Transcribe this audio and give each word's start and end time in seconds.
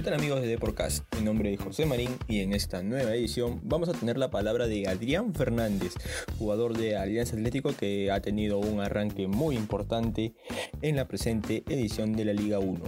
¿Qué 0.00 0.04
tal 0.04 0.14
amigos 0.14 0.40
de 0.40 0.48
Deporcast? 0.48 1.14
Mi 1.14 1.20
nombre 1.20 1.52
es 1.52 1.60
José 1.60 1.84
Marín 1.84 2.16
y 2.26 2.40
en 2.40 2.54
esta 2.54 2.82
nueva 2.82 3.14
edición 3.14 3.60
vamos 3.64 3.90
a 3.90 3.92
tener 3.92 4.16
la 4.16 4.30
palabra 4.30 4.66
de 4.66 4.88
Adrián 4.88 5.34
Fernández, 5.34 5.92
jugador 6.38 6.74
de 6.74 6.96
Alianza 6.96 7.36
Atlético 7.36 7.76
que 7.76 8.10
ha 8.10 8.22
tenido 8.22 8.56
un 8.60 8.80
arranque 8.80 9.26
muy 9.26 9.56
importante 9.56 10.32
en 10.80 10.96
la 10.96 11.06
presente 11.06 11.64
edición 11.68 12.14
de 12.14 12.24
la 12.24 12.32
Liga 12.32 12.58
1. 12.60 12.80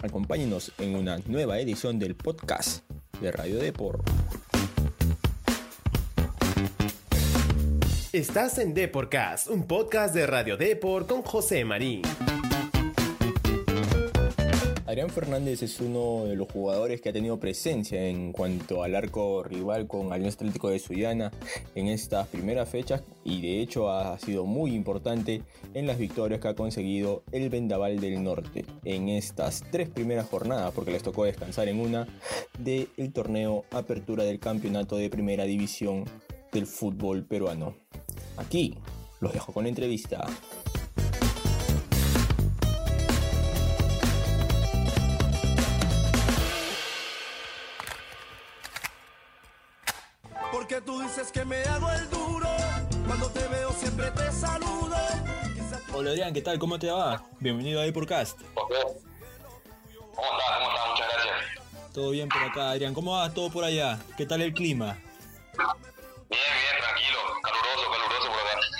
Acompáñenos 0.00 0.70
en 0.78 0.94
una 0.94 1.18
nueva 1.26 1.58
edición 1.58 1.98
del 1.98 2.14
podcast 2.14 2.88
de 3.20 3.32
Radio 3.32 3.58
Deport. 3.58 4.08
Estás 8.12 8.58
en 8.58 8.74
Deporcast, 8.74 9.48
un 9.48 9.66
podcast 9.66 10.14
de 10.14 10.24
Radio 10.28 10.56
Deport 10.56 11.08
con 11.08 11.22
José 11.22 11.64
Marín. 11.64 12.02
Adrián 14.94 15.10
Fernández 15.10 15.60
es 15.64 15.80
uno 15.80 16.26
de 16.26 16.36
los 16.36 16.48
jugadores 16.48 17.00
que 17.00 17.08
ha 17.08 17.12
tenido 17.12 17.40
presencia 17.40 18.00
en 18.06 18.30
cuanto 18.30 18.84
al 18.84 18.94
arco 18.94 19.42
rival 19.42 19.88
con 19.88 20.12
Alianza 20.12 20.36
Atlético 20.36 20.70
de 20.70 20.78
Sullana 20.78 21.32
en 21.74 21.88
estas 21.88 22.28
primeras 22.28 22.68
fechas 22.68 23.02
y 23.24 23.42
de 23.42 23.60
hecho 23.60 23.90
ha 23.90 24.16
sido 24.20 24.44
muy 24.46 24.72
importante 24.72 25.42
en 25.74 25.88
las 25.88 25.98
victorias 25.98 26.38
que 26.38 26.46
ha 26.46 26.54
conseguido 26.54 27.24
el 27.32 27.50
Vendaval 27.50 27.98
del 27.98 28.22
Norte 28.22 28.66
en 28.84 29.08
estas 29.08 29.64
tres 29.72 29.88
primeras 29.88 30.28
jornadas 30.28 30.72
porque 30.72 30.92
les 30.92 31.02
tocó 31.02 31.24
descansar 31.24 31.66
en 31.66 31.80
una 31.80 32.06
del 32.60 33.12
torneo 33.12 33.64
Apertura 33.72 34.22
del 34.22 34.38
Campeonato 34.38 34.96
de 34.96 35.10
Primera 35.10 35.42
División 35.42 36.04
del 36.52 36.68
fútbol 36.68 37.24
peruano. 37.24 37.74
Aquí 38.36 38.78
los 39.18 39.32
dejo 39.32 39.52
con 39.52 39.64
la 39.64 39.70
entrevista. 39.70 40.24
Que 51.32 51.44
me 51.44 51.62
hago 51.64 51.90
el 51.90 52.10
duro, 52.10 52.48
cuando 53.06 53.28
te 53.30 53.48
veo 53.48 53.72
siempre 53.72 54.10
te 54.10 54.30
saludo. 54.30 54.94
Hola 55.94 56.10
Adrián, 56.10 56.34
¿qué 56.34 56.42
tal? 56.42 56.58
¿Cómo 56.58 56.78
te 56.78 56.90
va? 56.90 57.24
Bienvenido 57.40 57.82
a 57.82 57.92
Podcast. 57.92 58.38
¿Cómo 58.52 58.68
estás? 58.72 59.02
¿Cómo 60.14 60.28
estás? 60.38 60.88
Muchas 60.90 61.08
gracias. 61.12 61.92
Todo 61.92 62.10
bien 62.10 62.28
por 62.28 62.42
acá, 62.42 62.70
Adrián. 62.70 62.94
¿Cómo 62.94 63.12
va 63.12 63.32
todo 63.32 63.50
por 63.50 63.64
allá? 63.64 63.98
¿Qué 64.16 64.26
tal 64.26 64.42
el 64.42 64.52
clima? 64.52 64.98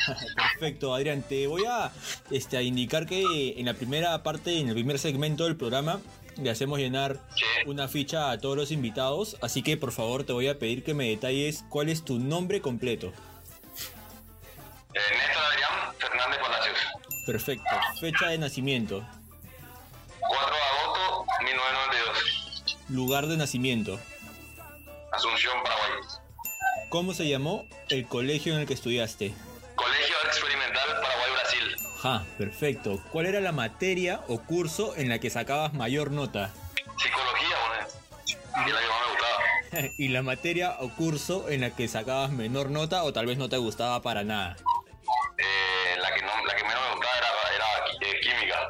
Perfecto, 0.58 0.94
Adrián. 0.94 1.22
Te 1.22 1.46
voy 1.46 1.64
a, 1.66 1.92
este, 2.30 2.56
a 2.56 2.62
indicar 2.62 3.06
que 3.06 3.54
en 3.58 3.66
la 3.66 3.74
primera 3.74 4.22
parte, 4.22 4.58
en 4.58 4.68
el 4.68 4.74
primer 4.74 4.98
segmento 4.98 5.44
del 5.44 5.56
programa, 5.56 6.00
le 6.36 6.50
hacemos 6.50 6.78
llenar 6.78 7.18
una 7.66 7.88
ficha 7.88 8.30
a 8.30 8.38
todos 8.38 8.56
los 8.56 8.70
invitados. 8.70 9.36
Así 9.40 9.62
que 9.62 9.76
por 9.76 9.92
favor 9.92 10.24
te 10.24 10.32
voy 10.32 10.48
a 10.48 10.58
pedir 10.58 10.82
que 10.82 10.94
me 10.94 11.08
detalles 11.08 11.64
cuál 11.68 11.88
es 11.88 12.04
tu 12.04 12.18
nombre 12.18 12.60
completo. 12.60 13.12
Eh, 14.94 15.00
Néstor 15.10 15.42
Adrián 15.42 15.94
Fernández 15.98 16.38
Palacios. 16.40 16.78
Perfecto. 17.26 17.70
Fecha 18.00 18.28
de 18.28 18.38
nacimiento. 18.38 19.04
4 20.20 20.54
de 20.54 20.62
agosto 20.62 21.26
1992. 21.42 22.76
Lugar 22.90 23.26
de 23.26 23.36
nacimiento. 23.36 23.98
Asunción, 25.12 25.54
Paraguay. 25.62 25.90
¿Cómo 26.90 27.14
se 27.14 27.28
llamó 27.28 27.64
el 27.88 28.06
colegio 28.06 28.54
en 28.54 28.60
el 28.60 28.66
que 28.66 28.74
estudiaste? 28.74 29.34
Ajá, 32.04 32.22
perfecto. 32.36 33.00
¿Cuál 33.12 33.24
era 33.24 33.40
la 33.40 33.52
materia 33.52 34.20
o 34.28 34.38
curso 34.38 34.94
en 34.94 35.08
la 35.08 35.20
que 35.20 35.30
sacabas 35.30 35.72
mayor 35.72 36.10
nota? 36.10 36.52
Psicología, 36.98 37.56
y 38.66 38.70
la 38.70 38.78
que 38.78 38.88
más 38.88 39.00
me 39.00 39.10
gustaba. 39.10 39.94
¿Y 39.96 40.08
la 40.08 40.22
materia 40.22 40.76
o 40.80 40.90
curso 40.90 41.48
en 41.48 41.62
la 41.62 41.70
que 41.70 41.88
sacabas 41.88 42.30
menor 42.30 42.70
nota 42.70 43.04
o 43.04 43.14
tal 43.14 43.24
vez 43.24 43.38
no 43.38 43.48
te 43.48 43.56
gustaba 43.56 44.02
para 44.02 44.22
nada? 44.22 44.54
Eh, 45.38 45.96
la, 45.98 46.14
que 46.14 46.20
menos 46.20 46.82
me 46.90 46.94
gustaba 46.94 47.16
era, 47.56 47.66
eh, 48.06 48.20
química. 48.20 48.68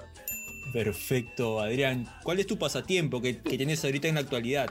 Perfecto, 0.73 1.61
Adrián. 1.61 2.07
¿Cuál 2.23 2.39
es 2.39 2.47
tu 2.47 2.57
pasatiempo 2.57 3.21
que, 3.21 3.35
tienes 3.35 3.85
ahorita 3.85 4.07
en 4.07 4.15
la 4.15 4.21
actualidad? 4.21 4.71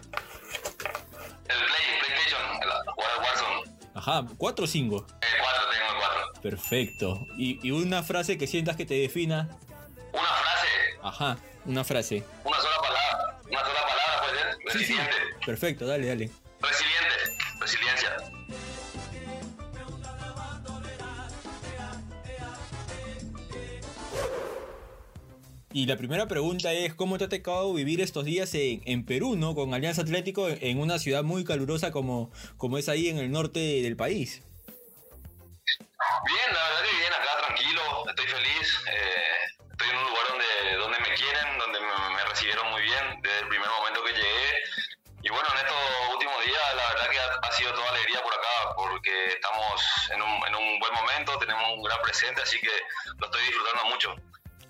El 1.50 1.58
PlayStation, 1.66 2.42
el 2.62 4.00
Ajá, 4.00 4.22
¿4 4.22 4.64
o 4.64 4.68
5? 4.68 5.06
Perfecto. 6.44 7.26
¿Y, 7.38 7.60
y 7.66 7.72
una 7.72 8.04
frase 8.04 8.38
que 8.38 8.46
sientas 8.48 8.76
que 8.76 8.86
te 8.86 8.96
defina? 8.96 9.50
Una 10.12 10.22
frase, 10.22 10.68
Ajá, 11.02 11.38
una 11.66 11.84
frase. 11.84 12.24
una 12.44 12.58
sola 12.58 12.76
palabra. 12.82 13.40
Una 13.50 13.60
sola 13.62 13.80
palabra 13.82 14.22
puede 14.22 14.38
ser. 14.74 14.80
Resiliente. 14.82 15.12
Perfecto, 15.46 15.86
dale, 15.88 16.06
dale. 16.08 16.30
Resiliente. 16.62 17.60
Resiliencia. 17.60 18.18
Y 25.76 25.88
la 25.88 25.98
primera 25.98 26.28
pregunta 26.28 26.72
es, 26.72 26.94
¿cómo 26.94 27.18
te 27.18 27.24
ha 27.26 27.30
tocado 27.30 27.74
vivir 27.74 28.00
estos 28.00 28.26
días 28.26 28.54
en, 28.54 28.82
en 28.86 29.06
Perú, 29.06 29.36
¿no? 29.36 29.56
Con 29.56 29.74
Alianza 29.74 30.04
Atlético 30.04 30.48
en 30.48 30.78
una 30.80 31.00
ciudad 31.00 31.24
muy 31.24 31.44
calurosa 31.44 31.92
como, 31.92 32.30
como 32.58 32.78
es 32.78 32.90
ahí 32.90 33.08
en 33.10 33.18
el 33.18 33.32
norte 33.32 33.60
del 33.82 33.96
país. 33.96 34.44
Estamos 49.84 50.10
en 50.10 50.22
un, 50.22 50.48
en 50.48 50.56
un 50.56 50.80
buen 50.80 50.94
momento, 50.94 51.38
tenemos 51.38 51.64
un 51.76 51.84
gran 51.84 52.02
presente, 52.02 52.42
así 52.42 52.60
que 52.60 52.72
lo 53.18 53.26
estoy 53.26 53.42
disfrutando 53.46 53.86
mucho. 53.86 54.16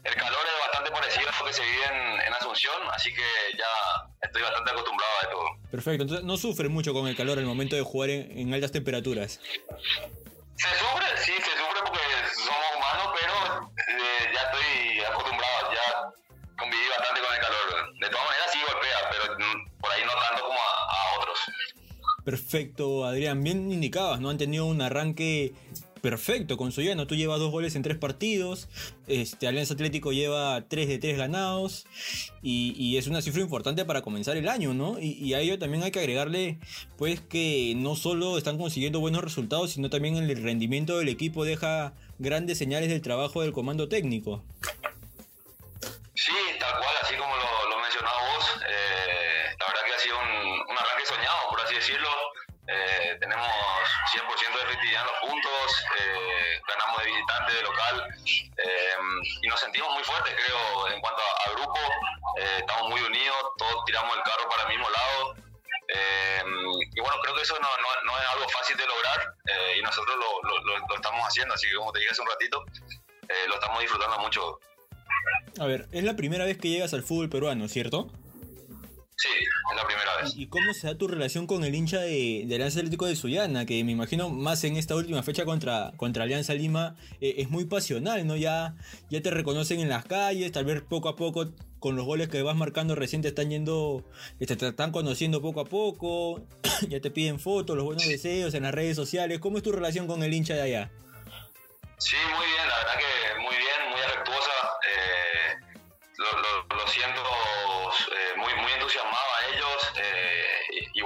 El 0.03 0.15
calor 0.15 0.39
es 0.45 0.67
bastante 0.67 0.91
parecido 0.91 1.29
a 1.29 1.39
lo 1.39 1.45
que 1.45 1.53
se 1.53 1.63
vive 1.63 1.85
en, 1.85 2.21
en 2.21 2.33
Asunción, 2.33 2.75
así 2.91 3.13
que 3.13 3.23
ya 3.57 3.65
estoy 4.21 4.41
bastante 4.41 4.71
acostumbrado 4.71 5.13
a 5.19 5.23
esto. 5.23 5.69
Perfecto, 5.71 6.03
entonces 6.03 6.25
no 6.25 6.37
sufres 6.37 6.69
mucho 6.69 6.93
con 6.93 7.07
el 7.07 7.15
calor 7.15 7.39
al 7.39 7.45
momento 7.45 7.75
de 7.75 7.83
jugar 7.83 8.09
en, 8.09 8.37
en 8.37 8.53
altas 8.53 8.71
temperaturas. 8.71 9.39
Se 10.55 10.69
sufre, 10.77 11.07
sí, 11.17 11.31
se 11.31 11.51
sufre 11.57 11.79
porque 11.85 12.01
somos 12.35 12.65
humanos, 12.75 13.17
pero 13.19 13.71
eh, 13.87 14.31
ya 14.33 14.41
estoy 14.41 14.92
Perfecto, 22.23 23.05
Adrián. 23.05 23.43
Bien 23.43 23.71
indicabas, 23.71 24.21
¿no? 24.21 24.29
Han 24.29 24.37
tenido 24.37 24.65
un 24.65 24.81
arranque 24.81 25.53
perfecto 26.03 26.57
con 26.57 26.73
Soyano. 26.73 27.07
Tú 27.07 27.15
llevas 27.15 27.39
dos 27.39 27.49
goles 27.49 27.75
en 27.75 27.81
tres 27.81 27.97
partidos. 27.97 28.67
Este, 29.07 29.47
Alianza 29.47 29.73
Atlético 29.73 30.11
lleva 30.11 30.65
tres 30.67 30.89
de 30.89 30.97
tres 30.99 31.17
ganados. 31.17 31.85
Y, 32.41 32.97
es 32.97 33.07
una 33.07 33.21
cifra 33.21 33.41
importante 33.41 33.85
para 33.85 34.01
comenzar 34.01 34.35
el 34.35 34.49
año, 34.49 34.73
¿no? 34.73 34.99
Y, 34.99 35.13
y 35.13 35.33
a 35.33 35.39
ello 35.39 35.57
también 35.57 35.81
hay 35.81 35.91
que 35.91 35.99
agregarle, 35.99 36.59
pues, 36.97 37.21
que 37.21 37.73
no 37.77 37.95
solo 37.95 38.37
están 38.37 38.57
consiguiendo 38.57 38.99
buenos 38.99 39.23
resultados, 39.23 39.71
sino 39.71 39.89
también 39.89 40.17
el 40.17 40.43
rendimiento 40.43 40.97
del 40.97 41.07
equipo 41.07 41.45
deja 41.45 41.93
grandes 42.19 42.57
señales 42.57 42.89
del 42.89 43.01
trabajo 43.01 43.41
del 43.41 43.53
comando 43.53 43.87
técnico. 43.87 44.43
Eh, 58.25 58.95
y 59.41 59.47
nos 59.47 59.59
sentimos 59.59 59.91
muy 59.93 60.03
fuertes, 60.03 60.33
creo, 60.35 60.87
en 60.89 60.99
cuanto 61.01 61.21
a, 61.21 61.51
grupo. 61.51 61.79
Eh, 62.39 62.57
estamos 62.59 62.89
muy 62.89 63.01
unidos, 63.01 63.37
todos 63.57 63.85
tiramos 63.85 64.15
el 64.17 64.23
carro 64.23 64.49
para 64.49 64.63
el 64.63 64.69
mismo 64.69 64.87
lado. 64.89 65.35
Eh, 65.87 66.41
y 66.95 66.99
bueno, 66.99 67.15
creo 67.21 67.35
que 67.35 67.41
eso 67.41 67.55
no, 67.59 67.67
no- 68.05 68.19
es 68.19 68.27
algo 68.29 68.47
fácil 68.49 68.77
de 68.77 68.85
lograr 68.87 69.35
eh, 69.47 69.75
y 69.79 69.81
nosotros 69.81 70.15
lo, 70.17 70.49
lo- 70.49 70.63
lo- 70.63 70.77
lo 70.87 70.95
estamos 70.95 71.21
haciendo, 71.27 71.53
así 71.53 71.67
que 71.67 71.75
como 71.75 71.91
te 71.91 71.99
dije 71.99 72.11
hace 72.11 72.21
un 72.21 72.27
ratito, 72.29 72.63
eh, 73.29 73.47
lo 73.47 73.55
estamos 73.55 73.79
disfrutando 73.81 74.17
mucho. 74.19 74.59
A 75.59 75.65
ver, 75.65 75.87
es 75.91 76.03
la 76.03 76.15
primera 76.15 76.45
vez 76.45 76.57
que 76.57 76.69
llegas 76.69 76.93
al 76.93 77.03
fútbol 77.03 77.29
peruano, 77.29 77.67
¿cierto? 77.67 78.09
Sí, 79.23 79.29
es 79.39 79.75
la 79.77 79.87
primera 79.87 80.17
vez. 80.21 80.33
¿Y 80.35 80.47
cómo 80.47 80.73
se 80.73 80.85
da 80.85 80.97
tu 80.97 81.07
relación 81.07 81.47
con 81.47 81.63
el 81.63 81.73
hincha 81.73 82.01
de, 82.01 82.43
de 82.45 82.55
Alianza 82.55 82.79
Atlético 82.79 83.05
de 83.05 83.15
Sullana? 83.15 83.65
Que 83.65 83.81
me 83.85 83.93
imagino 83.93 84.29
más 84.29 84.65
en 84.65 84.75
esta 84.75 84.97
última 84.97 85.23
fecha 85.23 85.45
contra, 85.45 85.93
contra 85.95 86.25
Alianza 86.25 86.53
Lima 86.53 86.97
eh, 87.21 87.35
es 87.37 87.49
muy 87.49 87.63
pasional, 87.63 88.27
¿no? 88.27 88.35
Ya, 88.35 88.75
ya 89.09 89.21
te 89.21 89.31
reconocen 89.31 89.79
en 89.79 89.87
las 89.87 90.03
calles, 90.03 90.51
tal 90.51 90.65
vez 90.65 90.81
poco 90.81 91.07
a 91.07 91.15
poco 91.15 91.53
con 91.79 91.95
los 91.95 92.05
goles 92.05 92.27
que 92.27 92.41
vas 92.41 92.57
marcando 92.57 92.95
recién 92.95 93.21
te 93.21 93.29
están 93.29 93.49
yendo, 93.49 94.03
te 94.39 94.53
están 94.53 94.91
conociendo 94.91 95.41
poco 95.41 95.61
a 95.61 95.65
poco, 95.65 96.45
ya 96.89 96.99
te 96.99 97.09
piden 97.09 97.39
fotos, 97.39 97.77
los 97.77 97.85
buenos 97.85 98.05
deseos 98.05 98.53
en 98.55 98.63
las 98.63 98.73
redes 98.73 98.97
sociales. 98.97 99.39
¿Cómo 99.39 99.55
es 99.55 99.63
tu 99.63 99.71
relación 99.71 100.05
con 100.05 100.21
el 100.21 100.33
hincha 100.33 100.53
de 100.55 100.63
allá? 100.63 100.91
Sí, 101.97 102.17
muy 102.35 102.45
bien, 102.45 102.67
la 102.67 102.75
verdad 102.75 102.93
que 102.99 103.41
muy 103.41 103.55
bien, 103.55 103.72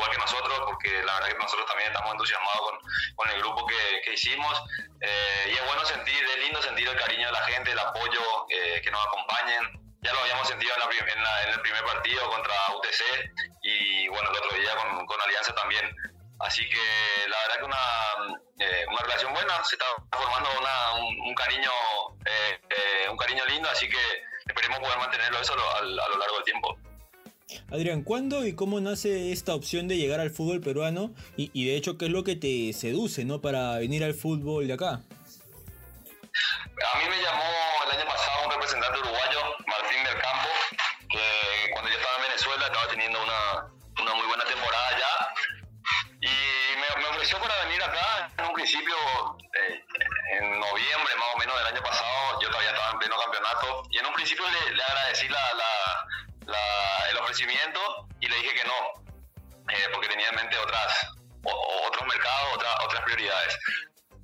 igual 0.07 0.11
que 0.11 0.17
nosotros, 0.17 0.59
porque 0.65 1.03
la 1.03 1.13
verdad 1.15 1.27
que 1.29 1.37
nosotros 1.37 1.67
también 1.67 1.89
estamos 1.89 2.11
entusiasmados 2.11 2.61
con, 2.61 2.79
con 3.15 3.29
el 3.29 3.39
grupo 3.39 3.65
que, 3.67 4.01
que 4.03 4.13
hicimos. 4.13 4.63
Eh, 5.01 5.51
y 5.51 5.53
es 5.53 5.65
bueno 5.65 5.85
sentir, 5.85 6.23
es 6.23 6.37
lindo 6.39 6.61
sentir 6.61 6.87
el 6.87 6.97
cariño 6.97 7.27
de 7.27 7.31
la 7.33 7.41
gente, 7.41 7.71
el 7.71 7.79
apoyo, 7.79 8.45
eh, 8.49 8.81
que 8.81 8.91
nos 8.91 9.05
acompañen. 9.05 9.63
Ya 10.01 10.13
lo 10.13 10.19
habíamos 10.19 10.47
sentido 10.47 10.73
en, 10.75 10.79
la, 10.79 11.13
en, 11.13 11.23
la, 11.23 11.43
en, 11.43 11.49
el 11.49 11.61
primer 11.61 11.83
partido 11.83 12.29
contra 12.29 12.53
UTC 12.75 13.01
y 13.63 14.07
bueno, 14.09 14.29
el 14.29 14.37
otro 14.37 14.57
día 14.57 14.75
con, 14.75 15.05
con 15.05 15.21
Alianza 15.21 15.53
también. 15.55 15.93
Así 16.39 16.67
que 16.69 17.27
la 17.27 17.37
verdad 17.41 17.57
que 17.57 17.65
una, 17.65 18.37
eh, 18.59 18.85
una 18.89 19.01
relación 19.01 19.33
buena, 19.33 19.63
se 19.63 19.75
está 19.75 19.85
formando 20.11 20.49
una, 20.59 20.93
un, 21.03 21.19
un, 21.27 21.35
cariño 21.35 21.71
eh, 22.25 22.59
eh, 22.69 23.09
un 23.09 23.17
cariño 23.17 23.43
lindo, 23.45 23.69
así 23.69 23.89
que 23.89 24.23
esperemos 24.45 24.79
poder 24.79 24.97
mantenerlo 24.99 25.39
eso 25.39 25.53
a, 25.53 25.79
a, 25.79 25.81
lo 25.81 26.17
largo 26.17 26.35
del 26.35 26.43
tiempo. 26.43 26.77
Adrián, 27.69 28.03
¿cuándo 28.03 28.45
y 28.45 28.53
cómo 28.53 28.81
nace 28.81 29.31
esta 29.31 29.55
opción 29.55 29.87
de 29.87 29.97
llegar 29.97 30.19
al 30.19 30.31
fútbol 30.31 30.59
peruano? 30.59 31.11
Y, 31.37 31.49
y, 31.53 31.65
de 31.65 31.77
hecho, 31.77 31.97
¿qué 31.97 32.05
es 32.05 32.11
lo 32.11 32.25
que 32.25 32.35
te 32.35 32.73
seduce 32.73 33.23
¿no? 33.23 33.39
para 33.39 33.77
venir 33.77 34.03
al 34.03 34.13
fútbol 34.13 34.67
de 34.67 34.73
acá? 34.73 34.89
A 34.89 34.97
mí 36.99 37.05
me 37.09 37.23
llamó 37.23 37.43
el 37.85 37.91
año 37.97 38.05
pasado 38.05 38.45
un 38.45 38.51
representante 38.51 38.99
uruguayo, 38.99 39.36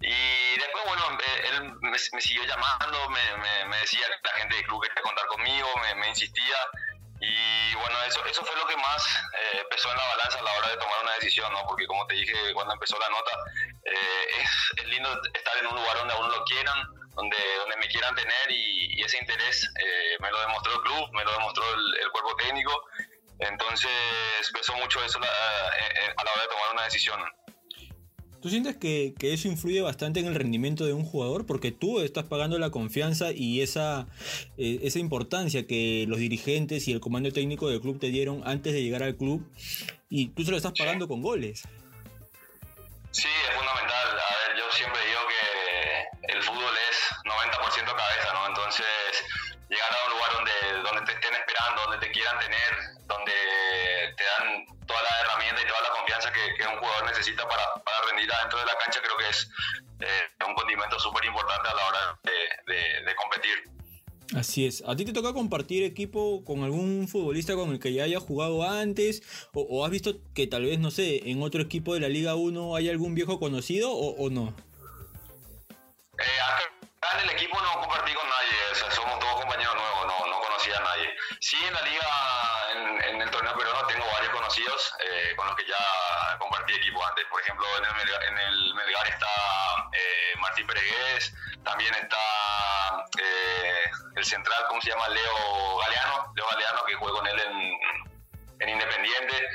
Y 0.06 0.57
después, 0.57 0.83
bueno, 0.86 1.18
él 1.45 1.74
me, 1.80 1.92
me 1.92 2.21
siguió 2.21 2.44
llamando, 2.44 3.10
me, 3.10 3.38
me, 3.38 3.65
me, 3.65 3.77
decía 3.77 4.06
que 4.06 4.27
la 4.27 4.36
gente 4.36 4.56
del 4.56 4.65
club 4.65 4.83
quería 4.83 5.01
contar 5.01 5.25
conmigo, 5.27 5.69
me, 5.95 6.10
insistía. 6.10 6.57
Y 7.21 7.74
bueno, 7.75 8.04
eso, 8.04 8.25
eso 8.25 8.44
fue 8.44 8.54
lo 8.57 8.68
que 8.68 8.75
más 8.75 9.24
eh, 9.39 9.63
pesó 9.71 9.89
en 9.89 9.98
la 9.98 10.07
balanza 10.10 10.39
a 10.39 10.44
la 10.44 10.51
hora 10.57 10.69
de 10.71 10.77
tomar 10.77 11.04
una 11.04 11.13
decisión, 11.13 11.54
¿no? 11.54 11.63
Porque 11.65 11.88
como 11.88 12.06
te 12.07 12.15
dije 12.15 12.54
cuando 12.54 12.74
empezó 12.74 13.00
la 13.00 13.07
nota, 13.10 13.31
eh, 13.86 14.27
es, 14.42 14.74
es, 14.75 14.86
lindo 14.88 15.10
estar 15.33 15.57
en 15.57 15.68
un 15.68 15.75
lugar 15.75 15.98
donde 16.00 16.13
a 16.13 16.18
uno 16.18 16.30
lo 16.38 16.44
quieran, 16.44 16.77
donde, 17.15 17.38
donde 17.60 17.77
me 17.77 17.88
quieran 17.88 18.13
tener 18.13 18.51
y, 18.51 19.00
y 19.00 19.04
ese 19.04 19.19
interés 19.19 19.63
eh, 19.80 20.18
me 20.19 20.31
lo 20.31 20.39
demostró 20.42 20.74
el 20.74 20.81
club, 20.81 21.10
me 21.13 21.24
lo 21.24 21.31
demostró 21.31 21.63
el, 21.75 21.98
el 22.01 22.12
cuerpo 22.12 22.36
técnico. 22.36 22.89
Entonces 23.39 23.89
pesó 24.54 24.75
mucho 24.75 25.01
eso 25.01 25.18
la, 25.19 25.27
a 25.27 26.24
la 26.25 26.31
hora 26.33 26.42
de 26.42 26.48
tomar 26.50 26.74
una 26.74 26.83
decisión. 26.83 27.24
¿Tú 28.44 28.50
sientes 28.50 28.75
que, 28.75 29.13
que, 29.18 29.31
eso 29.31 29.48
influye 29.48 29.80
bastante 29.80 30.19
en 30.19 30.25
el 30.25 30.36
rendimiento 30.36 30.84
de 30.84 30.92
un 30.92 31.06
jugador? 31.06 31.45
Porque 31.45 31.72
tú 31.72 32.01
estás 32.01 32.25
pagando 32.25 32.60
la 32.60 32.72
confianza 32.72 33.31
y 33.31 33.62
esa, 33.62 34.06
eh, 34.57 34.80
esa 34.84 35.00
importancia 35.00 35.66
que 35.66 36.04
los 36.10 36.19
dirigentes 36.19 36.90
y 36.90 36.92
el 36.92 37.00
comando 37.00 37.31
técnico 37.31 37.69
del 37.69 37.80
club 37.80 38.01
te 38.01 38.07
dieron 38.07 38.44
antes 38.45 38.74
de 38.74 38.84
llegar 38.84 39.01
al 39.01 39.16
club 39.16 39.50
y 40.10 40.28
tú 40.36 40.44
se 40.44 40.51
lo 40.51 40.57
estás 40.57 40.74
pagando 40.78 41.07
con 41.07 41.22
goles. 41.22 41.63
Sí, 43.12 43.30
es 43.30 43.56
fundamental. 43.56 44.07
A 44.12 44.36
ver, 44.44 44.60
yo 44.60 44.66
siempre 44.75 45.00
digo 45.07 45.22
que 45.31 46.36
el 46.36 46.44
fútbol 46.44 46.74
es 46.92 46.98
90% 47.24 47.96
cabeza, 47.96 48.34
¿no? 48.34 48.48
Entonces, 48.50 48.86
llegar 49.69 49.88
a 49.88 50.06
un 50.06 50.12
lugar 50.19 50.31
donde, 50.36 50.84
donde 50.84 51.01
te 51.07 51.13
estén 51.13 51.34
esperando, 51.34 51.81
donde 51.84 52.06
te 52.06 52.12
quieran 52.12 52.38
tener, 52.39 52.72
donde 53.07 53.34
te 54.18 54.24
dan 54.36 54.66
toda 54.86 55.01
la 55.01 55.22
herramienta 55.22 55.62
y 55.62 55.68
toda 55.68 55.81
la 55.81 55.89
confianza 55.96 56.31
que, 56.34 56.56
que 56.60 56.68
un 56.68 56.78
jugador 56.78 57.06
necesita 57.06 57.48
para, 57.48 57.63
para, 57.84 57.93
adentro 58.31 58.60
de 58.60 58.66
la 58.66 58.78
cancha, 58.78 59.00
creo 59.02 59.18
que 59.18 59.30
es 59.30 59.50
eh, 60.00 60.46
un 60.48 60.56
condimento 60.56 61.00
súper 61.00 61.25
importante 61.25 61.70
a 61.70 61.74
la 61.74 61.86
hora 61.86 62.20
de, 62.24 62.74
de, 62.74 63.06
de, 63.06 63.16
competir. 63.16 63.64
Así 64.36 64.66
es. 64.66 64.84
¿A 64.88 64.96
ti 64.96 65.06
te 65.06 65.14
toca 65.14 65.34
compartir 65.34 65.84
equipo 65.84 66.44
con 66.44 66.64
algún 66.64 67.08
futbolista 67.08 67.56
con 67.56 67.72
el 67.72 67.80
que 67.80 67.94
ya 67.94 68.04
haya 68.04 68.20
jugado 68.20 68.64
antes? 68.64 69.22
¿O, 69.54 69.62
o 69.62 69.86
has 69.86 69.92
visto 69.92 70.16
que 70.34 70.48
tal 70.48 70.64
vez, 70.64 70.80
no 70.80 70.92
sé, 70.92 71.30
en 71.30 71.42
otro 71.42 71.62
equipo 71.62 71.94
de 71.94 72.00
la 72.00 72.10
Liga 72.10 72.36
1 72.36 72.75
hay 72.75 72.90
algún 72.90 73.16
viejo 73.16 73.40
conocido 73.40 73.92
o, 73.92 74.16
o 74.16 74.30
no? 74.30 74.56
Eh, 76.20 76.40
acá 76.48 77.20
en 77.20 77.30
el 77.30 77.36
equipo 77.36 77.60
no 77.62 77.81
compartí 77.81 78.14
con 78.14 78.28
nadie, 78.30 78.58
o 78.72 78.75
sea, 78.75 78.92
somos 78.92 79.20
todos 79.20 79.42
compañeros 79.42 79.75
nuevos, 79.75 80.08
no, 80.08 80.28
no 80.28 80.40
conocía 80.42 80.78
a 80.78 80.84
nadie. 80.84 81.10
Sí, 81.40 81.58
en 81.68 81.74
la 81.74 81.81
liga, 81.81 82.33
eh, 85.24 85.36
con 85.36 85.48
los 85.48 85.56
que 85.56 85.66
ya 85.66 86.38
compartí 86.38 86.74
equipo 86.74 87.06
antes. 87.06 87.25
Por 87.30 87.42
ejemplo, 87.42 87.66
en 87.78 87.86
el, 87.86 87.94
Melgar, 87.96 88.24
en 88.24 88.38
el 88.38 88.74
Melgar 88.75 89.08
está 89.08 89.28
eh, 89.94 90.38
Martín 90.40 90.68
Peregués, 90.68 91.34
también 91.64 91.94
está 91.96 93.06
eh, 93.20 93.90
el 94.16 94.25
central, 94.25 94.66
¿cómo 94.68 94.81
se 94.81 94.90
llama? 94.90 95.08
Leo 95.10 95.78
Galeano, 95.78 96.34
Leo 96.36 96.46
Galeano, 96.52 96.84
que 96.86 96.96
juega 96.96 97.18
con 97.18 97.28
él 97.28 97.40
en, 97.40 97.74
en 98.60 98.70
Independiente. 98.70 99.48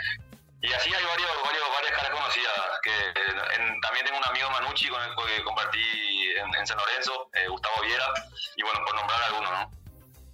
Y 0.60 0.72
así 0.72 0.92
hay 0.92 1.04
varios, 1.04 1.30
varios, 1.44 1.64
varias 1.72 1.92
caras 1.92 2.10
conocidas. 2.10 2.54
Que, 2.82 2.90
en, 2.90 3.80
también 3.80 4.06
tengo 4.06 4.18
un 4.18 4.26
amigo 4.26 4.50
Manucci 4.50 4.88
con 4.88 5.02
el 5.02 5.10
que 5.14 5.44
compartí 5.44 5.78
en, 6.36 6.54
en 6.54 6.66
San 6.66 6.78
Lorenzo, 6.78 7.30
eh, 7.34 7.48
Gustavo 7.48 7.82
Viera, 7.82 8.06
y 8.56 8.62
bueno, 8.62 8.80
por 8.84 8.94
nombrar 8.96 9.22
algunos, 9.22 9.50
¿no? 9.50 9.70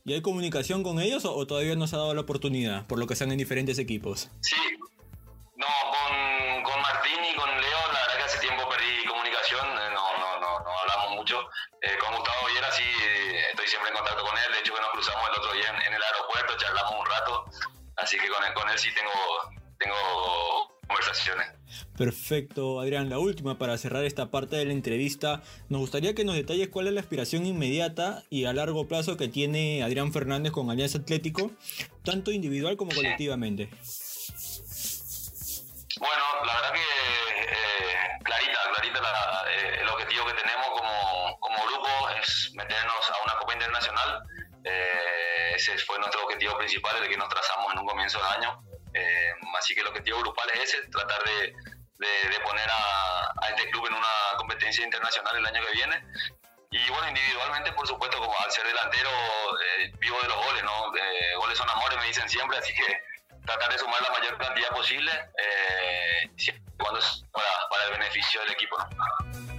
¿Y 0.06 0.12
hay 0.12 0.22
comunicación 0.22 0.82
con 0.82 1.00
ellos 1.00 1.24
o, 1.24 1.34
o, 1.34 1.46
todavía 1.46 1.76
no 1.76 1.86
se 1.86 1.96
ha 1.96 1.98
dado 1.98 2.14
la 2.14 2.20
oportunidad, 2.20 2.86
por 2.86 2.98
lo 2.98 3.06
que 3.06 3.14
están 3.14 3.32
en 3.32 3.38
diferentes 3.38 3.78
equipos? 3.78 4.30
Sí, 4.40 4.56
estoy 13.64 13.80
siempre 13.80 13.90
en 13.90 13.96
contacto 13.96 14.24
con 14.24 14.36
él, 14.36 14.52
de 14.52 14.58
hecho 14.60 14.74
que 14.74 14.80
nos 14.80 14.90
cruzamos 14.90 15.22
el 15.28 15.40
otro 15.40 15.52
día 15.54 15.68
en, 15.70 15.76
en 15.76 15.94
el 15.94 16.02
aeropuerto, 16.02 16.56
charlamos 16.58 17.00
un 17.00 17.06
rato, 17.06 17.44
así 17.96 18.18
que 18.18 18.28
con 18.28 18.44
él, 18.44 18.52
con 18.52 18.68
él 18.68 18.78
sí 18.78 18.92
tengo 18.94 19.10
tengo 19.78 19.96
conversaciones. 20.86 21.46
Perfecto, 21.96 22.80
Adrián. 22.80 23.08
La 23.08 23.18
última 23.18 23.56
para 23.56 23.78
cerrar 23.78 24.04
esta 24.04 24.30
parte 24.30 24.56
de 24.56 24.66
la 24.66 24.72
entrevista. 24.72 25.42
Nos 25.68 25.80
gustaría 25.80 26.14
que 26.14 26.24
nos 26.24 26.34
detalles 26.34 26.68
cuál 26.68 26.88
es 26.88 26.92
la 26.92 27.00
aspiración 27.00 27.46
inmediata 27.46 28.22
y 28.30 28.44
a 28.44 28.52
largo 28.52 28.86
plazo 28.86 29.16
que 29.16 29.28
tiene 29.28 29.82
Adrián 29.82 30.12
Fernández 30.12 30.52
con 30.52 30.70
Alianza 30.70 30.98
Atlético, 30.98 31.50
tanto 32.04 32.30
individual 32.32 32.76
como 32.76 32.94
colectivamente. 32.94 33.70
Bueno, 35.98 36.24
la 36.44 36.54
verdad 36.54 36.72
que 36.72 36.80
eh, 36.80 38.18
clarita, 38.24 38.58
clarita 38.74 39.00
la, 39.00 39.23
Internacional. 43.74 44.22
Eh, 44.64 45.52
ese 45.56 45.76
fue 45.78 45.98
nuestro 45.98 46.22
objetivo 46.22 46.56
principal, 46.58 46.96
el 47.02 47.08
que 47.08 47.16
nos 47.16 47.28
trazamos 47.28 47.72
en 47.72 47.80
un 47.80 47.86
comienzo 47.86 48.18
de 48.18 48.28
año. 48.36 48.62
Eh, 48.94 49.32
así 49.58 49.74
que 49.74 49.80
el 49.80 49.88
objetivo 49.88 50.20
grupal 50.20 50.48
es 50.50 50.74
ese, 50.74 50.88
tratar 50.88 51.22
de, 51.24 51.52
de, 51.98 52.28
de 52.30 52.40
poner 52.40 52.68
a, 52.70 53.32
a, 53.42 53.48
este 53.48 53.68
club 53.70 53.86
en 53.88 53.94
una 53.94 54.36
competencia 54.36 54.84
internacional 54.84 55.36
el 55.36 55.46
año 55.46 55.60
que 55.66 55.72
viene. 55.72 56.04
Y 56.70 56.88
bueno, 56.88 57.08
individualmente, 57.08 57.72
por 57.72 57.86
supuesto, 57.86 58.18
como 58.18 58.32
al 58.38 58.50
ser 58.52 58.64
delantero, 58.64 59.10
eh, 59.10 59.92
vivo 59.98 60.20
de 60.22 60.28
los 60.28 60.36
goles, 60.36 60.62
¿no? 60.62 60.96
Eh, 60.96 61.36
goles 61.36 61.58
son 61.58 61.68
amores, 61.68 61.98
me 61.98 62.06
dicen 62.06 62.28
siempre, 62.28 62.56
así 62.58 62.72
que 62.74 63.02
tratar 63.44 63.72
de 63.72 63.78
sumar 63.78 64.00
la 64.02 64.10
mayor 64.10 64.38
cantidad 64.38 64.68
posible, 64.70 65.12
eh, 65.38 66.30
cuando 66.78 67.00
para, 67.32 67.68
para 67.70 67.84
el 67.86 67.90
beneficio 67.98 68.40
del 68.42 68.52
equipo, 68.52 68.78
¿no? 68.78 69.53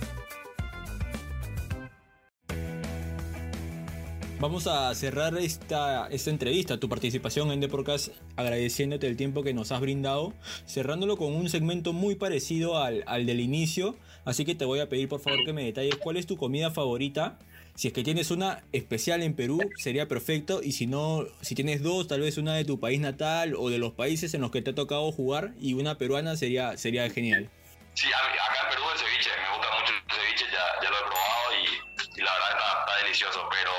Vamos 4.37 4.67
a 4.67 4.93
cerrar 4.93 5.37
esta, 5.37 6.07
esta 6.09 6.29
entrevista, 6.29 6.77
tu 6.77 6.89
participación 6.89 7.51
en 7.51 7.61
Deporcast, 7.61 8.09
agradeciéndote 8.35 9.07
el 9.07 9.15
tiempo 9.15 9.43
que 9.43 9.53
nos 9.53 9.71
has 9.71 9.79
brindado, 9.79 10.33
cerrándolo 10.67 11.17
con 11.17 11.33
un 11.33 11.49
segmento 11.49 11.93
muy 11.93 12.15
parecido 12.15 12.77
al, 12.77 13.03
al 13.07 13.25
del 13.25 13.39
inicio, 13.39 13.95
así 14.25 14.45
que 14.45 14.53
te 14.53 14.65
voy 14.65 14.81
a 14.81 14.89
pedir 14.89 15.07
por 15.07 15.21
favor 15.21 15.39
que 15.45 15.53
me 15.53 15.63
detalles 15.63 15.95
cuál 15.95 16.17
es 16.17 16.27
tu 16.27 16.37
comida 16.37 16.69
favorita. 16.69 17.39
Si 17.75 17.87
es 17.87 17.93
que 17.93 18.03
tienes 18.03 18.29
una 18.29 18.63
especial 18.71 19.23
en 19.23 19.35
Perú, 19.35 19.59
sería 19.77 20.07
perfecto. 20.07 20.61
Y 20.63 20.73
si 20.73 20.87
no, 20.87 21.25
si 21.41 21.55
tienes 21.55 21.81
dos, 21.83 22.07
tal 22.07 22.21
vez 22.21 22.37
una 22.37 22.55
de 22.55 22.63
tu 22.63 22.79
país 22.79 23.01
natal 23.01 23.55
o 23.57 23.69
de 23.69 23.79
los 23.79 23.93
países 23.93 24.33
en 24.33 24.41
los 24.41 24.51
que 24.51 24.61
te 24.61 24.71
ha 24.71 24.75
tocado 24.75 25.11
jugar 25.11 25.53
y 25.59 25.73
una 25.73 25.97
peruana 25.97 26.37
sería, 26.37 26.77
sería 26.77 27.09
genial. 27.09 27.49
Sí, 27.93 28.07
acá 28.07 28.63
en 28.63 28.69
Perú 28.69 28.83
el 28.93 28.99
ceviche, 28.99 29.29
me 29.43 29.57
gusta 29.57 29.71
mucho 29.75 29.91
el 29.91 29.99
ceviche, 30.07 30.45
ya, 30.51 30.63
ya 30.83 30.89
lo 30.89 30.95
he 30.95 31.03
probado 31.03 31.47
y, 31.51 32.19
y 32.19 32.23
la 32.23 32.31
verdad 32.31 32.51
está, 32.55 32.67
está 32.79 33.03
delicioso, 33.03 33.39
pero 33.51 33.71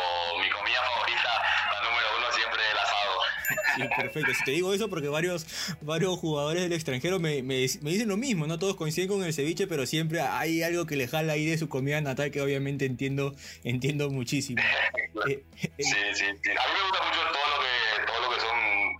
mi 0.44 0.50
comida 0.52 0.80
favorita, 0.92 1.32
la 1.72 1.80
número 1.88 2.06
uno, 2.20 2.26
siempre 2.36 2.60
el 2.68 2.76
asado. 2.76 3.16
Sí, 3.48 3.56
perfecto. 3.96 4.32
Si 4.34 4.44
te 4.44 4.50
digo 4.52 4.72
eso 4.72 4.88
porque 4.88 5.08
varios, 5.08 5.46
varios 5.80 6.18
jugadores 6.18 6.62
del 6.62 6.72
extranjero 6.72 7.18
me, 7.18 7.42
me, 7.42 7.66
me, 7.82 7.90
dicen 7.90 8.08
lo 8.08 8.16
mismo, 8.16 8.46
no 8.46 8.58
todos 8.58 8.76
coinciden 8.76 9.08
con 9.08 9.24
el 9.24 9.32
ceviche, 9.32 9.66
pero 9.66 9.86
siempre 9.86 10.20
hay 10.20 10.62
algo 10.62 10.86
que 10.86 10.96
le 10.96 11.08
jala 11.08 11.34
ahí 11.34 11.46
de 11.46 11.58
su 11.58 11.68
comida 11.68 12.00
natal 12.00 12.30
que 12.30 12.40
obviamente 12.40 12.86
entiendo, 12.86 13.34
entiendo 13.64 14.10
muchísimo. 14.10 14.62
eh, 15.28 15.44
sí, 15.60 15.74
sí, 15.78 15.94
sí, 16.14 16.24
A 16.24 16.28
mí 16.28 16.34
me 16.42 16.82
gusta 16.88 17.04
mucho 17.04 17.20
todo 17.32 17.46
lo 17.52 17.58
que, 17.62 18.06
todo 18.06 18.20
lo 18.22 18.34
que 18.34 18.40
son 18.40 18.58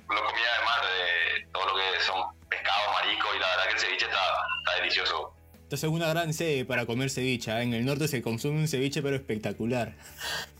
la 0.08 0.22
comida 0.22 0.50
de 0.58 0.64
mar, 0.64 0.80
de, 0.84 1.46
todo 1.52 1.66
lo 1.66 1.74
que 1.74 2.00
son 2.04 2.48
pescado, 2.48 2.92
marisco 2.92 3.28
y 3.34 3.38
la 3.38 3.46
Entonces 5.66 5.88
es 5.88 5.92
una 5.92 6.08
gran 6.08 6.32
sede 6.32 6.64
para 6.64 6.86
comer 6.86 7.10
ceviche. 7.10 7.50
¿eh? 7.50 7.62
En 7.62 7.74
el 7.74 7.84
norte 7.84 8.06
se 8.06 8.22
consume 8.22 8.60
un 8.60 8.68
ceviche 8.68 9.02
pero 9.02 9.16
espectacular. 9.16 9.96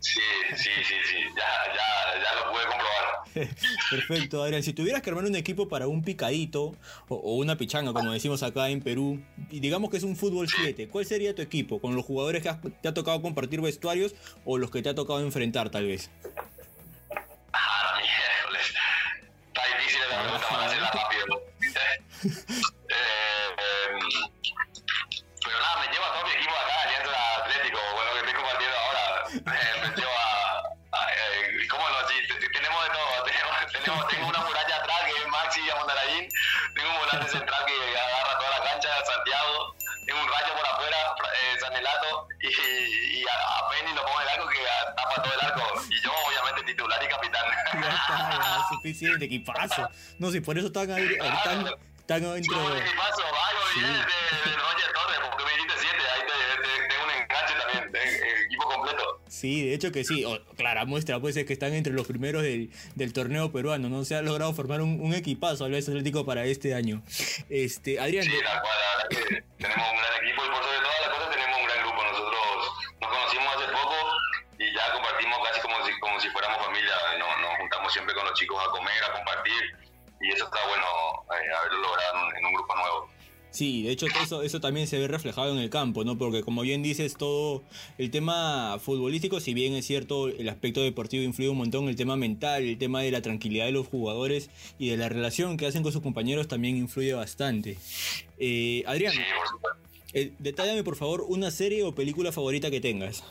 Sí, 0.00 0.18
sí, 0.56 0.68
sí, 0.82 0.94
sí. 1.08 1.16
Ya, 1.36 1.44
ya, 1.76 2.22
ya 2.24 2.34
lo 2.44 2.50
pude 2.52 2.62
comprobar. 2.66 3.54
Perfecto, 3.90 4.42
Adrián. 4.42 4.64
Si 4.64 4.72
tuvieras 4.72 5.02
que 5.02 5.10
armar 5.10 5.24
un 5.26 5.36
equipo 5.36 5.68
para 5.68 5.86
un 5.86 6.02
picadito 6.02 6.74
o, 7.08 7.14
o 7.14 7.36
una 7.36 7.56
pichanga, 7.56 7.92
como 7.92 8.10
decimos 8.12 8.42
acá 8.42 8.68
en 8.68 8.80
Perú, 8.82 9.22
y 9.48 9.60
digamos 9.60 9.90
que 9.90 9.98
es 9.98 10.02
un 10.02 10.16
fútbol 10.16 10.48
7, 10.48 10.88
¿cuál 10.88 11.06
sería 11.06 11.32
tu 11.36 11.40
equipo? 11.42 11.80
¿Con 11.80 11.94
los 11.94 12.04
jugadores 12.04 12.42
que 12.42 12.48
has- 12.48 12.58
te 12.82 12.88
ha 12.88 12.92
tocado 12.94 13.22
compartir 13.22 13.60
vestuarios 13.60 14.12
o 14.44 14.58
los 14.58 14.72
que 14.72 14.82
te 14.82 14.88
ha 14.88 14.94
tocado 14.96 15.20
enfrentar 15.20 15.70
tal 15.70 15.86
vez? 15.86 16.10
Ah, 17.52 17.92
la 17.94 18.02
miércoles. 18.02 18.74
Está 19.46 19.62
difícil 19.78 20.00
esa 20.10 20.20
pregunta 20.20 20.46
para 20.50 20.66
hacerla 20.66 20.90
rápido. 20.90 21.42
está, 47.96 48.64
suficiente, 48.70 49.24
equipazo. 49.24 49.88
No 50.18 50.30
sé, 50.30 50.40
por 50.42 50.56
eso 50.58 50.68
están 50.68 50.90
ahí, 50.90 51.04
están, 51.04 51.66
están 51.98 52.22
dentro. 52.22 52.32
Un 52.66 52.76
equipazo, 52.78 53.22
algo 53.22 53.60
Sí. 53.74 53.80
bien 53.80 53.92
de, 53.92 53.96
de 54.50 54.56
Roger 54.56 54.92
Torres, 54.94 55.18
porque 55.28 55.44
me 55.44 55.50
dijiste 55.52 55.74
siete, 55.80 56.04
ahí 56.14 56.20
te, 56.22 56.62
te- 56.62 56.88
tengo 56.88 57.04
un 57.04 57.10
enganche 57.10 57.54
también, 57.60 57.92
de- 57.92 57.98
eh, 58.28 58.44
equipo 58.46 58.64
completo. 58.68 59.02
Sí, 59.28 59.66
de 59.66 59.74
hecho 59.74 59.92
que 59.92 60.02
sí. 60.04 60.24
O, 60.24 60.42
clara 60.56 60.84
muestra 60.86 61.20
pues 61.20 61.36
es 61.36 61.44
que 61.44 61.52
están 61.52 61.74
entre 61.74 61.92
los 61.92 62.06
primeros 62.06 62.42
del, 62.42 62.70
del 62.94 63.12
torneo 63.12 63.52
peruano. 63.52 63.88
No 63.90 64.04
se 64.04 64.14
ha 64.16 64.22
logrado 64.22 64.54
formar 64.54 64.80
un, 64.80 64.98
un 65.00 65.12
equipazo 65.14 65.64
al 65.66 65.74
Atlético 65.74 66.24
para 66.24 66.44
este 66.46 66.74
año. 66.74 67.02
Este, 67.50 68.00
Adrián, 68.00 68.24
Sí, 68.24 68.30
la 68.42 68.60
cual, 68.62 68.72
la 68.78 68.96
verdad 68.96 69.08
que 69.28 69.44
tenemos 69.62 69.86
un 69.92 69.98
gran 69.98 70.15
chicos 78.36 78.56
a 78.60 78.70
comer, 78.70 79.04
a 79.08 79.12
compartir 79.12 79.62
y 80.20 80.28
eso 80.32 80.44
está 80.44 80.58
bueno 80.68 80.86
eh, 81.32 81.52
haberlo 81.58 81.78
logrado 81.82 82.16
en 82.16 82.24
un, 82.24 82.36
en 82.36 82.46
un 82.46 82.52
grupo 82.54 82.74
nuevo. 82.76 83.16
Sí, 83.56 83.84
de 83.84 83.92
hecho 83.92 84.04
eso, 84.22 84.42
eso 84.42 84.60
también 84.60 84.86
se 84.86 84.98
ve 84.98 85.08
reflejado 85.08 85.50
en 85.50 85.58
el 85.58 85.70
campo, 85.70 86.04
¿no? 86.04 86.18
Porque 86.18 86.42
como 86.42 86.60
bien 86.60 86.82
dices, 86.82 87.16
todo 87.16 87.62
el 87.96 88.10
tema 88.10 88.78
futbolístico, 88.78 89.40
si 89.40 89.54
bien 89.54 89.72
es 89.72 89.86
cierto, 89.86 90.28
el 90.28 90.46
aspecto 90.50 90.82
deportivo 90.82 91.24
influye 91.24 91.48
un 91.48 91.56
montón, 91.56 91.88
el 91.88 91.96
tema 91.96 92.16
mental, 92.16 92.64
el 92.64 92.76
tema 92.76 93.00
de 93.00 93.10
la 93.10 93.22
tranquilidad 93.22 93.64
de 93.64 93.72
los 93.72 93.86
jugadores 93.86 94.50
y 94.78 94.90
de 94.90 94.98
la 94.98 95.08
relación 95.08 95.56
que 95.56 95.64
hacen 95.64 95.82
con 95.82 95.90
sus 95.90 96.02
compañeros 96.02 96.48
también 96.48 96.76
influye 96.76 97.14
bastante. 97.14 97.78
Eh, 98.38 98.84
Adrián, 98.86 99.14
eh, 100.12 100.34
detállame 100.38 100.84
por 100.84 100.96
favor 100.96 101.24
una 101.26 101.50
serie 101.50 101.82
o 101.82 101.94
película 101.94 102.32
favorita 102.32 102.70
que 102.70 102.82
tengas. 102.82 103.24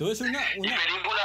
Te 0.00 0.04
voy 0.04 0.12
a 0.12 0.14
hacer 0.14 0.28
una, 0.30 0.40
Y 0.56 0.60
una- 0.60 0.76
película, 0.80 1.22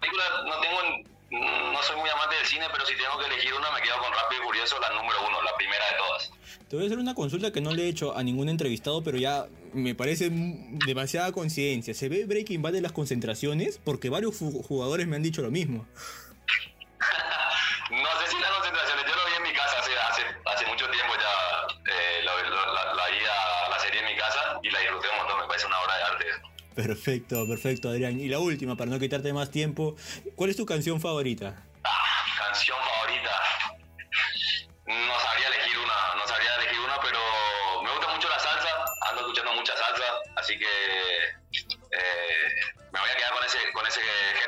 película 0.00 0.24
no 0.46 0.60
tengo, 0.60 1.70
no 1.72 1.80
soy 1.84 1.96
muy 1.96 2.10
amante 2.10 2.34
del 2.34 2.44
cine, 2.46 2.64
pero 2.72 2.84
si 2.84 2.94
tengo 2.96 3.16
que 3.20 3.26
elegir 3.32 3.54
una 3.54 3.70
me 3.70 3.80
quedo 3.80 3.98
con 4.00 4.10
Rápido 4.12 4.42
y 4.42 4.46
Furioso, 4.46 4.80
la 4.80 4.88
número 5.00 5.28
uno, 5.28 5.40
la 5.44 5.54
primera 5.56 5.84
de 5.92 5.96
todas. 5.96 6.30
Te 6.68 6.74
voy 6.74 6.86
a 6.86 6.88
hacer 6.88 6.98
una 6.98 7.14
consulta 7.14 7.52
que 7.52 7.60
no 7.60 7.70
le 7.72 7.84
he 7.84 7.88
hecho 7.88 8.16
a 8.16 8.24
ningún 8.24 8.48
entrevistado, 8.48 9.04
pero 9.04 9.16
ya 9.16 9.46
me 9.72 9.94
parece 9.94 10.28
demasiada 10.32 11.30
coincidencia. 11.30 11.94
¿Se 11.94 12.08
ve 12.08 12.24
Breaking 12.24 12.62
Bad 12.62 12.74
en 12.74 12.82
las 12.82 12.90
concentraciones? 12.90 13.78
Porque 13.84 14.10
varios 14.10 14.36
jugadores 14.36 15.06
me 15.06 15.14
han 15.14 15.22
dicho 15.22 15.40
lo 15.40 15.52
mismo. 15.52 15.86
Perfecto, 26.76 27.48
perfecto, 27.48 27.88
Adrián. 27.88 28.20
Y 28.20 28.28
la 28.28 28.38
última, 28.38 28.76
para 28.76 28.90
no 28.90 28.98
quitarte 28.98 29.32
más 29.32 29.50
tiempo, 29.50 29.96
¿cuál 30.36 30.50
es 30.50 30.56
tu 30.56 30.66
canción 30.66 31.00
favorita? 31.00 31.56
Canción 32.38 32.76
favorita. 32.78 33.30
No 34.84 35.20
sabría 35.20 35.48
elegir 35.48 35.78
una, 35.78 36.20
no 36.20 36.28
sabría 36.28 36.54
elegir 36.60 36.78
una, 36.80 37.00
pero 37.00 37.18
me 37.82 37.90
gusta 37.90 38.14
mucho 38.14 38.28
la 38.28 38.38
salsa, 38.38 38.68
ando 39.08 39.22
escuchando 39.22 39.54
mucha 39.54 39.72
salsa, 39.74 40.04
así 40.36 40.58
que 40.58 40.66
eh, 41.96 42.48
me 42.92 43.00
voy 43.00 43.08
a 43.08 43.16
quedar 43.16 43.32
con 43.32 43.44
ese, 43.46 43.58
con 43.72 43.86
ese 43.86 44.00
género, 44.02 44.45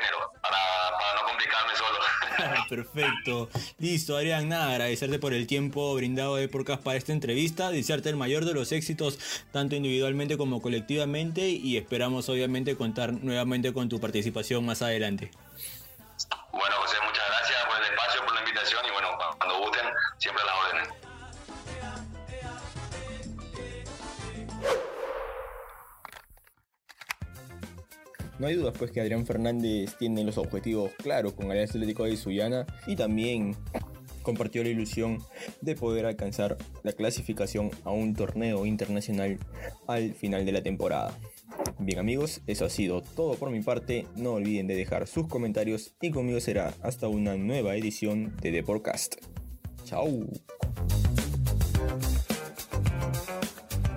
solo. 1.75 1.99
Perfecto. 2.69 3.49
Listo, 3.77 4.15
Adrián, 4.15 4.49
nada, 4.49 4.71
agradecerte 4.71 5.19
por 5.19 5.33
el 5.33 5.47
tiempo 5.47 5.93
brindado 5.95 6.35
de 6.35 6.47
Porcas 6.47 6.79
para 6.79 6.97
esta 6.97 7.11
entrevista, 7.11 7.71
desearte 7.71 8.09
el 8.09 8.15
mayor 8.15 8.45
de 8.45 8.53
los 8.53 8.71
éxitos, 8.71 9.19
tanto 9.51 9.75
individualmente 9.75 10.37
como 10.37 10.61
colectivamente, 10.61 11.49
y 11.49 11.77
esperamos 11.77 12.29
obviamente 12.29 12.75
contar 12.75 13.13
nuevamente 13.13 13.73
con 13.73 13.89
tu 13.89 13.99
participación 13.99 14.65
más 14.65 14.81
adelante. 14.81 15.31
bueno, 16.51 16.75
José, 16.81 16.97
muchas 17.05 17.27
gracias 17.27 17.65
por 17.65 17.77
el 17.77 17.83
espacio, 17.83 18.25
por 18.25 18.33
la 18.33 18.39
invitación 18.41 18.85
y 18.85 18.91
bueno, 18.91 19.09
cuando 19.37 19.59
gusten, 19.59 19.85
siempre 20.17 20.43
a 20.43 20.45
las 20.45 20.55
órdenes. 20.65 21.08
No 28.39 28.47
hay 28.47 28.55
dudas 28.55 28.73
pues 28.77 28.91
que 28.91 29.01
Adrián 29.01 29.25
Fernández 29.25 29.95
tiene 29.99 30.23
los 30.23 30.37
objetivos 30.37 30.91
claros 30.93 31.33
con 31.33 31.51
Alianza 31.51 31.73
Atlético 31.73 32.05
de 32.05 32.15
Sullana 32.15 32.65
y 32.87 32.95
también 32.95 33.55
compartió 34.21 34.63
la 34.63 34.69
ilusión 34.69 35.19
de 35.61 35.75
poder 35.75 36.05
alcanzar 36.05 36.57
la 36.83 36.93
clasificación 36.93 37.69
a 37.83 37.91
un 37.91 38.13
torneo 38.13 38.65
internacional 38.65 39.37
al 39.87 40.13
final 40.13 40.45
de 40.45 40.53
la 40.53 40.63
temporada. 40.63 41.17
Bien 41.79 41.99
amigos, 41.99 42.41
eso 42.47 42.65
ha 42.65 42.69
sido 42.69 43.01
todo 43.01 43.35
por 43.35 43.49
mi 43.49 43.61
parte, 43.61 44.05
no 44.15 44.33
olviden 44.33 44.67
de 44.67 44.75
dejar 44.75 45.07
sus 45.07 45.27
comentarios 45.27 45.93
y 46.01 46.11
conmigo 46.11 46.39
será 46.39 46.73
hasta 46.81 47.07
una 47.07 47.35
nueva 47.35 47.75
edición 47.75 48.35
de 48.41 48.51
The 48.51 48.63
Podcast. 48.63 49.15
Chao. 49.83 50.07